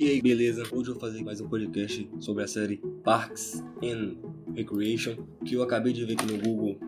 [0.00, 0.62] E aí, beleza?
[0.72, 4.16] Hoje eu vou fazer mais um podcast sobre a série Parks and
[4.54, 6.80] Recreation, que eu acabei de ver aqui no Google.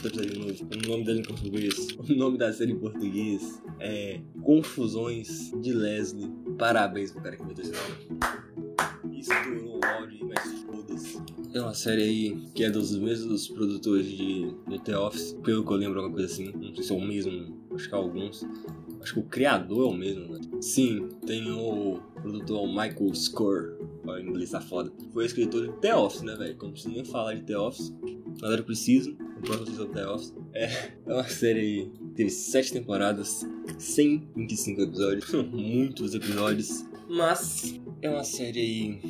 [0.00, 0.54] Deixa eu novo.
[0.72, 1.74] O nome dela em português.
[1.98, 6.30] O nome da série em português é Confusões de Leslie.
[6.56, 9.18] Parabéns pro cara que meteu esse nome.
[9.18, 11.18] Estourou o áudio, mas foda-se.
[11.52, 15.72] É uma série aí que é dos mesmos produtores de, de The Office, pelo que
[15.72, 16.52] eu lembro, alguma coisa assim.
[16.52, 18.46] Não sei se é o mesmo, acho que é alguns.
[19.00, 20.40] Acho que o criador é o mesmo, né?
[20.60, 23.76] Sim, tem o produtor Michael Score.
[24.04, 24.92] O inglês tá foda.
[25.12, 26.56] Foi escritor de The Office, né, velho?
[26.56, 27.94] Como preciso nem falar de The Office.
[28.40, 29.16] Galera, preciso.
[29.38, 30.34] O próximo sobre The Office.
[30.52, 30.64] É,
[31.06, 31.92] é uma série aí.
[32.14, 33.46] Teve sete temporadas,
[33.78, 35.32] 125 episódios.
[35.52, 36.84] Muitos episódios.
[37.08, 39.00] Mas é uma série aí.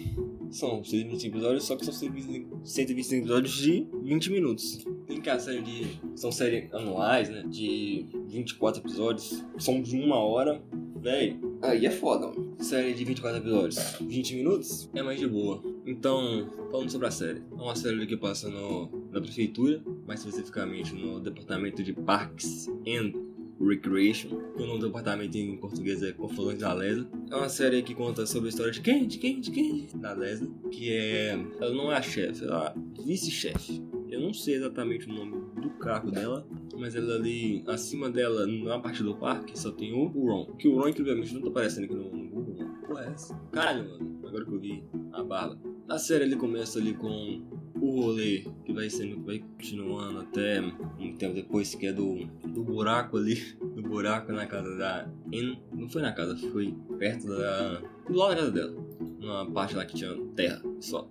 [0.50, 4.84] São 125 episódios, só que são 125 episódios de 20 minutos.
[5.06, 6.00] Tem que a série de.
[6.14, 7.44] São séries anuais, né?
[7.48, 9.44] De 24 episódios.
[9.58, 10.62] São de uma hora.
[11.00, 12.56] Véi, aí é foda, mano.
[12.58, 15.62] Série de 24 episódios, 20 minutos, é mais de boa.
[15.86, 17.40] Então, falando sobre a série.
[17.50, 23.12] É uma série que passa no, na prefeitura, mais especificamente no departamento de Parks and
[23.60, 27.08] Recreation, o nome do departamento em português é Confusões da Leslie.
[27.30, 29.06] É uma série que conta sobre a história de quem?
[29.06, 29.40] De quem?
[29.40, 29.88] De quem?
[29.96, 31.30] Da Leslie, que é.
[31.60, 33.82] Ela não é a chefe, ela é vice-chefe.
[34.08, 36.46] Eu não sei exatamente o nome do carro dela,
[36.78, 40.54] mas ela ali, acima dela, na parte do parque, só tem o Ron.
[40.56, 42.78] Que o Ron, incrivelmente, não tá aparecendo aqui no, no Google, mano.
[42.86, 43.34] Pô, é essa?
[43.50, 44.20] Caralho, mano.
[44.26, 45.58] Agora que eu vi a barba.
[45.88, 47.42] A série ele começa ali com
[47.80, 52.62] o rolê que vai sendo, vai continuando até um tempo depois, que é do, do
[52.62, 53.36] buraco ali,
[53.74, 55.60] do buraco na casa da Anne.
[55.72, 57.80] Não foi na casa, foi perto da.
[58.08, 58.88] do lado da casa dela.
[59.18, 61.08] Numa parte lá que tinha terra só.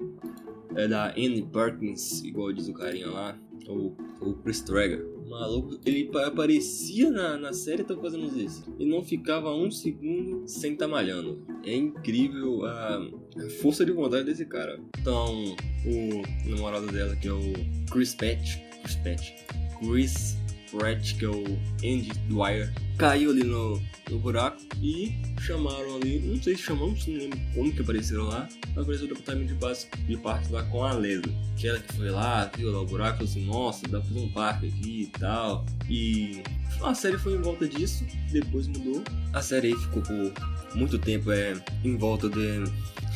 [0.76, 5.06] É da Anne Perkins, igual diz o carinha lá, ou o Chris Traeger.
[5.28, 8.64] Maluco, ele aparecia na, na série tá fazendo isso.
[8.80, 11.46] E não ficava um segundo sem tá malhando.
[11.66, 14.80] É incrível a, a força de vontade desse cara.
[15.00, 17.54] Então, o namorado dela, que é o
[17.92, 19.32] Chris Patch, Chris Patch,
[19.80, 20.38] Chris
[20.72, 21.44] Pratt, que é o
[21.78, 27.18] Andy Dwyer, caiu ali no, no buraco e chamaram ali, não sei se chamam, não
[27.18, 30.94] lembro como que apareceram lá, apareceu o departamento de, base, de parque lá com a
[30.94, 34.20] Leslie, que ela que foi lá, viu lá o buraco, assim, nossa, dá pra fazer
[34.20, 36.42] um parque aqui e tal, e
[36.84, 39.04] a série foi em volta disso, depois mudou,
[39.34, 40.34] a série aí ficou por
[40.76, 41.54] muito tempo é,
[41.84, 42.64] em volta de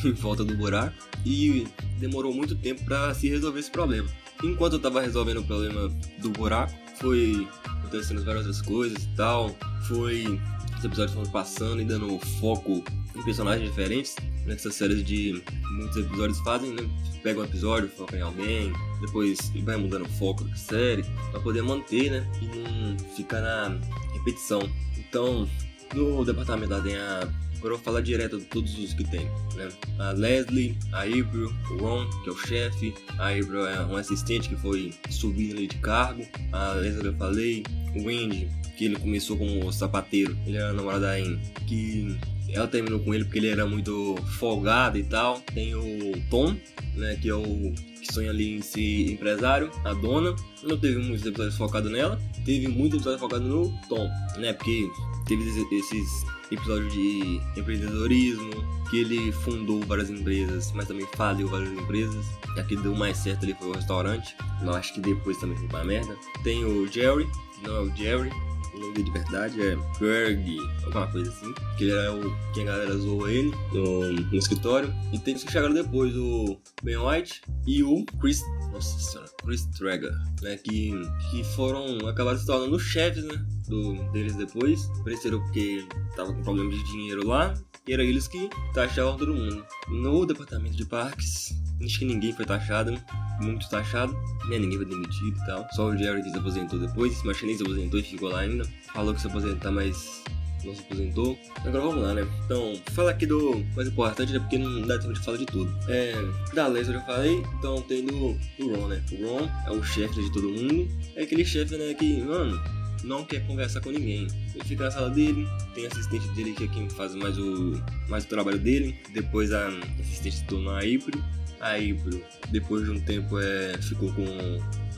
[0.04, 1.66] em volta do buraco e
[1.98, 4.08] demorou muito tempo para se resolver esse problema.
[4.42, 5.88] Enquanto eu tava resolvendo o problema
[6.18, 9.54] do buraco, foi acontecendo várias outras coisas e tal.
[9.88, 10.40] Foi.
[10.78, 12.82] Os episódios foram passando e dando foco
[13.14, 14.16] em personagens diferentes.
[14.46, 15.42] Nessas séries de
[15.72, 16.88] muitos episódios fazem, né?
[17.22, 21.62] Pega um episódio, foca em alguém, depois vai mudando o foco da série, pra poder
[21.62, 22.28] manter, né?
[22.40, 23.78] E não ficar na
[24.14, 24.60] repetição.
[24.98, 25.48] Então,
[25.94, 27.28] no departamento da DNA
[27.62, 29.68] Agora eu vou falar direto de todos os que tem, né?
[29.96, 34.48] A Leslie, a April, o Ron, que é o chefe, a April é um assistente
[34.48, 37.62] que foi subindo ali de cargo, a Leslie eu falei,
[37.94, 42.16] o Andy, que ele começou como sapateiro, ele era namorado da Anne, que
[42.48, 45.40] ela terminou com ele porque ele era muito folgado e tal.
[45.54, 46.56] Tem o Tom,
[46.96, 47.72] né, que é o
[48.12, 50.34] sonha ali em ser empresário, a dona.
[50.62, 54.08] Não teve muitos episódios focados nela, teve muitos episódios focados no Tom,
[54.38, 54.88] né, porque
[55.26, 58.50] teve esses episódios de empreendedorismo,
[58.90, 62.26] que ele fundou várias empresas, mas também faliu várias empresas.
[62.58, 64.36] A que deu mais certo ali foi o restaurante.
[64.62, 66.14] Não acho que depois também foi uma merda.
[66.44, 67.26] Tem o Jerry,
[67.62, 68.30] não é o Jerry,
[68.74, 71.52] o nome de verdade é Berg, alguma coisa assim.
[71.76, 74.92] Que ele é o que a galera zoou ele no, no escritório.
[75.12, 78.42] E tem que chegaram depois, o Ben White e o Chris.
[78.72, 80.56] Nossa senhora, Chris Traeger, né?
[80.56, 80.92] Que,
[81.30, 82.08] que foram.
[82.08, 83.44] acabaram se tornando chefes, né?
[83.68, 84.88] Do, deles depois.
[85.00, 87.54] Apareceram porque tava com problema de dinheiro lá.
[87.86, 89.64] E era eles que taxavam todo mundo.
[89.88, 91.52] No departamento de parques,
[91.84, 92.98] acho que ninguém foi taxado,
[93.40, 94.12] muito taxado,
[94.48, 94.58] né?
[94.58, 95.66] Ninguém foi demitido e tal.
[95.72, 98.64] Só o Jerry que se aposentou depois, mas nem se aposentou e ficou lá ainda.
[98.92, 100.22] Falou que se aposentar, mas
[100.64, 101.38] não se aposentou.
[101.64, 102.26] Agora vamos lá, né?
[102.44, 104.38] Então, fala aqui do mais importante, né?
[104.38, 105.72] Porque não dá tempo de falar de tudo.
[105.88, 106.14] É,
[106.54, 109.02] da Leslie eu já falei, então tem do, do Ron, né?
[109.12, 110.88] O Ron é o chefe de todo mundo.
[111.16, 112.60] É aquele chefe, né, que, mano,
[113.04, 114.26] não quer conversar com ninguém.
[114.54, 118.24] Ele fica na sala dele, tem assistente dele que é quem faz mais o, mais
[118.24, 118.94] o trabalho dele.
[119.12, 119.68] Depois a
[120.00, 121.22] assistente se tornou a April.
[121.62, 124.24] A April, depois de um tempo, é, ficou com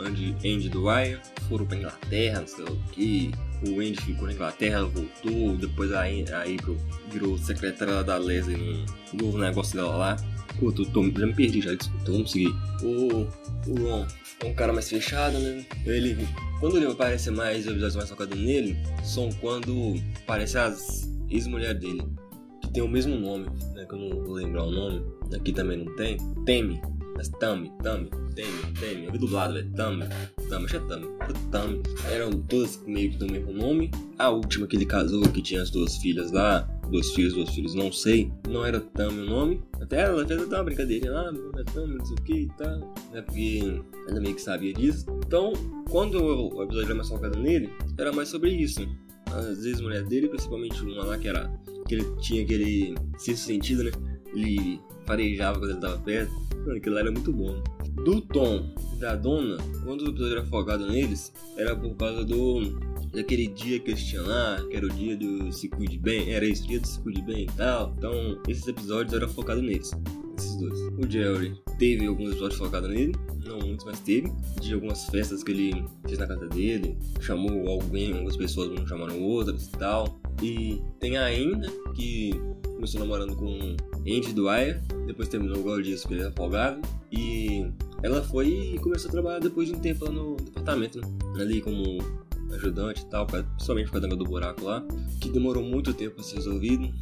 [0.02, 1.20] Andy, Andy Dwyer.
[1.48, 3.30] Foram pra Inglaterra, não sei o que.
[3.68, 5.56] O Andy ficou na Inglaterra, voltou.
[5.56, 6.76] Depois a, April
[7.10, 10.16] virou secretária da Leslie num novo negócio dela lá.
[10.58, 12.54] Pô, tô, tô, já me perdi já, desculpa, vamos seguir.
[12.82, 13.26] O,
[13.68, 14.06] o Ron
[14.40, 15.66] é um cara mais fechado, né?
[15.84, 16.16] Ele
[16.60, 22.02] quando ele aparece mais, os episódios mais focados nele, são quando aparece as ex-mulher dele.
[22.74, 23.86] Tem o mesmo nome, né?
[23.86, 25.00] Que eu não vou lembrar o nome.
[25.32, 26.18] Aqui também não tem.
[26.44, 26.82] Teme.
[27.16, 28.50] Mas Tami, Tami, Temi,
[28.80, 29.04] Temi.
[29.04, 29.70] Eu vi dublado, velho.
[29.70, 30.04] Tami,
[30.48, 31.06] Tami, acho que é Tami.
[31.52, 31.82] Tami.
[32.10, 33.92] Eram todas meio que do mesmo nome.
[34.18, 36.68] A última que ele casou, que tinha as duas filhas lá.
[36.90, 38.32] Dois filhos, dois filhos, não sei.
[38.48, 39.62] Não era Tami o nome.
[39.80, 42.34] Até ela fez até uma brincadeirinha lá, meu nome é Tami, não sei o que
[42.34, 42.94] e tal.
[43.12, 45.06] É porque ela meio que sabia disso.
[45.24, 45.52] Então,
[45.88, 48.80] quando o episódio era mais focado nele, era mais sobre isso.
[49.26, 51.48] Às vezes, mulher dele, principalmente uma lá que era.
[51.86, 53.90] Que ele tinha aquele sexto sentido, né?
[54.34, 56.32] Ele farejava quando ele tava perto.
[56.64, 57.62] Mano, aquilo lá era muito bom.
[58.04, 62.78] Do Tom da Dona, quando o episódio era focado neles, era por causa do.
[63.12, 66.44] daquele dia que eles tinham lá, que era o dia do se cuide bem, era
[66.44, 67.94] esse dia do se cuide bem e tal.
[67.96, 69.92] Então, esses episódios eram focados neles.
[70.36, 70.80] Esses dois.
[70.98, 73.14] O Jerry teve alguns episódios focados nele,
[73.44, 74.32] não muitos, mas teve.
[74.60, 79.20] De algumas festas que ele fez na casa dele, chamou alguém, algumas pessoas não chamaram
[79.22, 80.20] outras e tal.
[80.44, 82.32] E tem ainda que
[82.74, 86.82] começou namorando com Andy Dwyer, depois terminou igual disso porque ele era folgado.
[87.10, 87.66] E
[88.02, 91.08] ela foi e começou a trabalhar depois de um tempo lá no departamento, né?
[91.36, 91.98] Ali como
[92.52, 94.84] ajudante e tal, principalmente por causa do buraco lá,
[95.18, 96.92] que demorou muito tempo pra ser resolvido,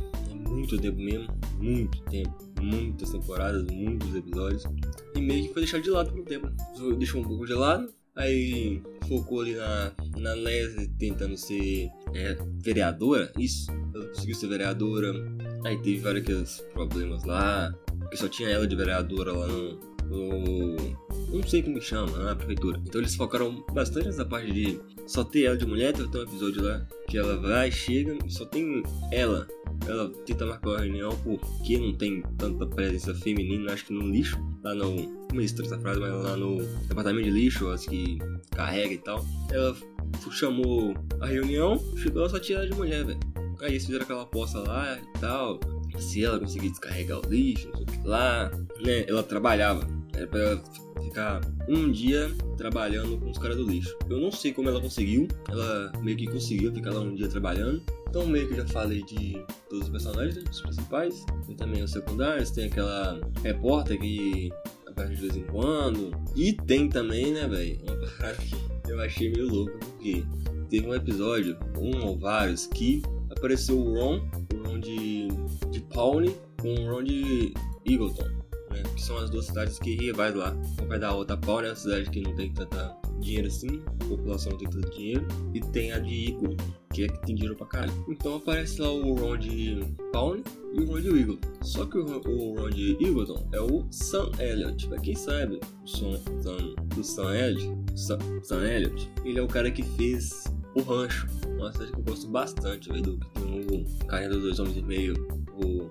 [0.48, 1.26] muito tempo mesmo,
[1.58, 4.64] muito tempo, muitas temporadas, muitos episódios,
[5.16, 6.48] e meio que foi deixado de lado por um tempo,
[6.96, 13.32] deixou um pouco de lado, aí focou ali na, na Leslie tentando ser é, vereadora,
[13.38, 15.12] isso, ela conseguiu ser vereadora,
[15.64, 17.72] aí teve vários problemas lá,
[18.10, 20.76] que só tinha ela de vereadora lá no, no
[21.32, 22.80] não sei como chama, na prefeitura.
[22.86, 25.92] Então eles focaram bastante nessa parte de só ter ela de mulher.
[25.94, 28.82] Tem um episódio lá que ela vai, chega só tem
[29.12, 29.46] ela.
[29.86, 34.38] Ela tenta marcar uma reunião porque não tem tanta presença feminina, acho que no lixo,
[34.64, 35.06] lá no.
[35.28, 38.18] Como é estranha essa frase, mas lá no departamento de lixo, as que
[38.52, 39.22] carrega e tal.
[39.50, 39.76] Ela
[40.30, 43.20] chamou a reunião, chegou só tinha ela de mulher, velho.
[43.60, 45.60] Aí eles fizeram aquela aposta lá e tal.
[45.98, 48.50] Se ela conseguir descarregar o lixo, não sei o que lá,
[48.82, 49.04] né?
[49.06, 49.86] Ela trabalhava.
[50.14, 50.62] Era pra
[51.12, 53.94] ficar um dia trabalhando com os caras do lixo.
[54.08, 57.82] Eu não sei como ela conseguiu, ela meio que conseguiu ficar lá um dia trabalhando.
[58.08, 61.24] Então meio que já falei de todos os personagens, né, os principais.
[61.46, 64.50] Tem também os secundários, tem aquela repórter que
[64.86, 66.10] aparece de vez em quando.
[66.34, 70.24] E tem também, né, velho, uma parada que eu achei meio louco, porque
[70.70, 75.28] teve um episódio, um ou vários, que apareceu o Ron, o Ron de,
[75.70, 77.52] de Pawnee com o Ron de
[77.86, 78.41] Eagleton?
[79.02, 80.56] São as duas cidades que rivais lá.
[80.78, 81.70] Uma vai da outra pau, né?
[81.70, 85.26] A cidade que não tem tanta dinheiro assim, a população não tem tanto dinheiro.
[85.52, 86.56] E tem a de Eagle,
[86.94, 87.92] que é que tem dinheiro pra caralho.
[88.08, 89.80] Então aparece lá o Ron de
[90.12, 90.40] Pawn
[90.72, 91.38] e o Ron de Eagle.
[91.62, 94.86] Só que o, Ron de Eagleton é o Sam Elliott.
[94.86, 96.12] Pra quem sabe o som
[96.94, 98.62] do Sam Elliott, Sam, Sam
[99.24, 100.44] ele é o cara que fez
[100.76, 101.26] o Rancho.
[101.56, 103.18] Uma cidade que eu gosto bastante, velho.
[103.34, 105.14] Tem o Carrinho dos Dois Homens e Meio,
[105.60, 105.90] o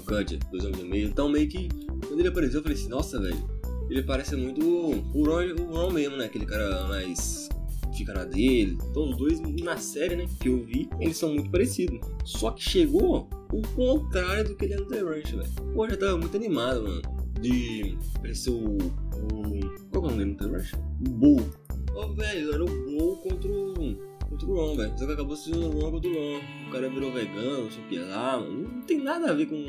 [0.00, 1.08] Kutcher, Dois Homens e Meio.
[1.08, 1.68] Então meio que
[2.06, 3.36] quando ele apareceu, eu falei assim, nossa, velho,
[3.90, 6.26] ele parece muito o Ron, o Ron mesmo, né?
[6.26, 7.48] Aquele cara mais
[7.96, 8.78] fica na dele.
[8.90, 12.00] Então os dois na série, né, que eu vi, eles são muito parecidos.
[12.24, 15.50] Só que chegou o contrário do que ele é no The Ranch, velho.
[15.74, 17.02] Pô, já tava muito animado, mano.
[17.40, 18.76] De parecer o.
[18.76, 20.72] o qual é o nome dele no The Ranch?
[21.06, 21.50] O Bull.
[21.94, 24.11] Ó, oh, velho, era o Bull contra o.
[24.32, 24.98] contra o Ron, velho.
[24.98, 26.68] Só que acabou sendo o Ron o.
[26.68, 28.68] O cara virou vegano, não sei o que lá, mano.
[28.74, 29.64] Não tem nada a ver com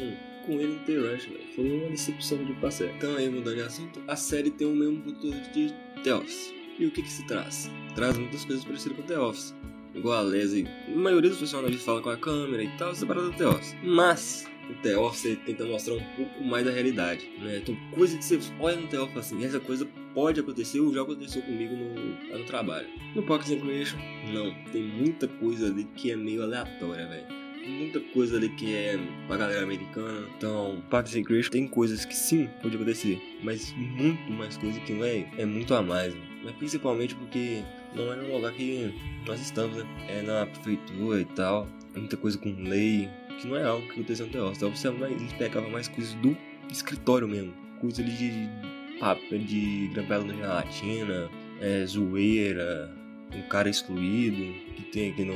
[0.46, 1.54] com ele no The Rush, velho.
[1.56, 2.94] Foi uma decepção de passeio.
[2.98, 5.74] Então aí, mudando de assunto, a série tem o mesmo futuro de
[6.04, 6.54] The Office.
[6.78, 7.70] E o que que se traz?
[7.96, 9.56] Traz muitas coisas parecidas com The Office.
[9.96, 13.38] Igual a Leslie, a maioria dos personagens fala com a câmera e tal, separado do
[13.38, 13.76] The Office.
[13.84, 17.60] Mas, o The Office tenta mostrar um pouco mais da realidade, né?
[17.60, 21.02] Então, coisa que você olha no The Office assim, essa coisa pode acontecer ou já
[21.02, 22.88] aconteceu comigo no, no trabalho.
[23.16, 23.98] No Parks and Recreation,
[24.34, 24.54] não.
[24.72, 29.38] Tem muita coisa ali que é meio aleatória, velho muita coisa ali que é pra
[29.38, 30.28] galera americana.
[30.38, 34.94] Então, Parks and Recreation tem coisas que sim, pode acontecer, mas muito mais coisa que
[34.94, 36.14] não é, é muito a mais.
[36.14, 36.22] Né?
[36.44, 37.64] Mas principalmente porque
[37.96, 38.94] não é no lugar que
[39.26, 39.86] nós estamos, né?
[40.10, 41.68] É na prefeitura e tal.
[41.96, 43.08] Muita coisa com lei,
[43.40, 44.56] que não é algo que aconteceu no Teócio.
[44.56, 46.36] Então você eles pegavam mais coisas do
[46.70, 47.54] escritório mesmo.
[47.80, 51.30] Coisa ali de papel de gravela na gelatina,
[51.62, 52.94] é, zoeira,
[53.36, 55.34] um cara excluído, que tem aqui no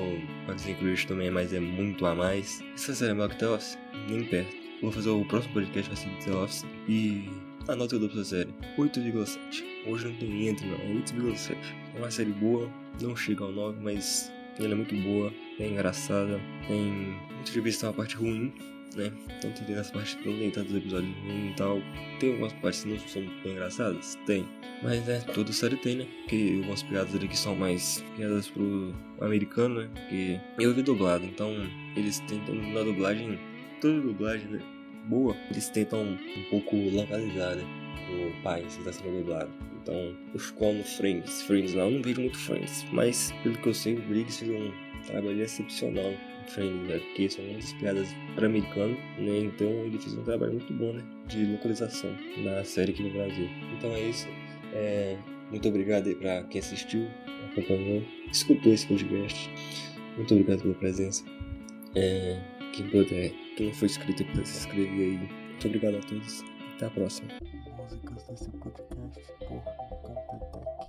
[0.66, 2.64] Recreation também, mas é muito a mais.
[2.74, 3.78] Essa série é melhor que The Office?
[4.10, 4.56] Nem perto.
[4.82, 7.28] Vou fazer o próximo podcast vai ser The Office e
[7.68, 9.64] a nota que eu dou pra essa série, 8,7.
[9.88, 11.58] Hoje não tem entre não, 8,7.
[11.96, 12.70] É uma série boa,
[13.02, 17.18] não chega ao 9, mas ela é muito boa, é engraçada, tem...
[17.36, 18.54] Muitas vezes tem uma parte ruim,
[18.96, 19.12] né?
[19.38, 21.82] Então tem nessa parte não tem tantos episódios ruins e tal.
[22.20, 24.18] Tem algumas partes que não são tão engraçadas?
[24.26, 24.48] Tem.
[24.84, 26.08] Mas é, toda série tem, né?
[26.22, 29.90] Porque algumas piadas ali que são mais piadas pro americano, né?
[29.94, 31.52] Porque eu vi dublado, então
[31.96, 33.40] eles tentam na dublagem
[33.82, 34.60] toda dublagem, né?
[35.06, 35.36] Boa.
[35.50, 37.64] Eles tentam um pouco localizar, né?
[38.10, 39.50] O país que está sendo dublado.
[39.82, 41.42] Então, os como Friends.
[41.44, 42.86] Friends lá, eu não vejo muito Friends.
[42.92, 44.72] Mas, pelo que eu sei, o Briggs fez um
[45.06, 46.14] trabalho excepcional
[46.56, 47.00] né?
[47.00, 49.40] Porque são muitas piadas para americano, né?
[49.40, 51.04] Então, ele fez um trabalho muito bom, né?
[51.28, 53.50] De localização na série aqui no Brasil.
[53.78, 54.28] Então é isso.
[54.74, 55.18] É,
[55.50, 57.08] muito obrigado aí pra quem assistiu,
[57.52, 59.50] acompanhou, escutou esse podcast.
[60.16, 61.24] Muito obrigado pela presença.
[61.96, 62.40] É,
[62.74, 65.18] quem puder, quem não foi inscrito, puder se inscrever aí.
[65.18, 66.44] Muito obrigado a todos.
[66.76, 67.30] Até a próxima.
[67.78, 69.87] Músicas desse podcast.